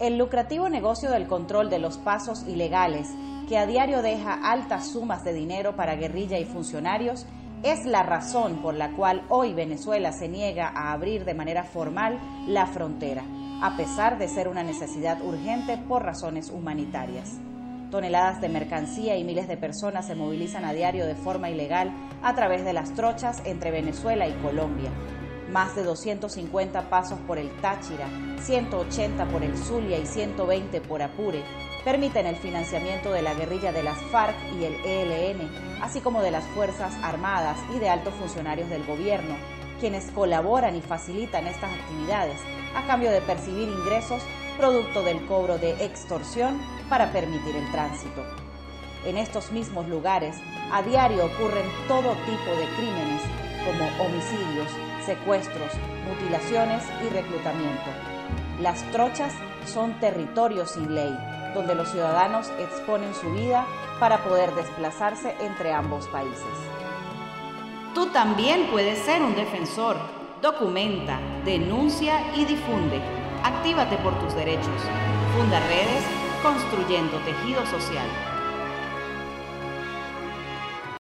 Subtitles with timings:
[0.00, 3.06] El lucrativo negocio del control de los pasos ilegales,
[3.46, 7.26] que a diario deja altas sumas de dinero para guerrilla y funcionarios,
[7.62, 12.18] es la razón por la cual hoy Venezuela se niega a abrir de manera formal
[12.46, 13.24] la frontera,
[13.62, 17.38] a pesar de ser una necesidad urgente por razones humanitarias.
[17.90, 21.92] Toneladas de mercancía y miles de personas se movilizan a diario de forma ilegal
[22.22, 24.90] a través de las trochas entre Venezuela y Colombia.
[25.50, 28.08] Más de 250 pasos por el Táchira,
[28.40, 31.42] 180 por el Zulia y 120 por Apure
[31.84, 35.50] permiten el financiamiento de la guerrilla de las FARC y el ELN,
[35.82, 39.34] así como de las Fuerzas Armadas y de altos funcionarios del gobierno,
[39.80, 42.38] quienes colaboran y facilitan estas actividades
[42.76, 44.22] a cambio de percibir ingresos
[44.56, 48.22] producto del cobro de extorsión para permitir el tránsito.
[49.04, 50.36] En estos mismos lugares,
[50.70, 53.22] a diario ocurren todo tipo de crímenes
[53.64, 54.68] como homicidios,
[55.04, 55.72] secuestros,
[56.08, 57.90] mutilaciones y reclutamiento.
[58.60, 59.32] Las trochas
[59.66, 61.16] son territorios sin ley,
[61.54, 63.66] donde los ciudadanos exponen su vida
[63.98, 66.44] para poder desplazarse entre ambos países.
[67.94, 69.96] Tú también puedes ser un defensor.
[70.40, 73.00] Documenta, denuncia y difunde.
[73.42, 74.80] Actívate por tus derechos.
[75.36, 76.04] Funda redes
[76.42, 78.06] construyendo tejido social.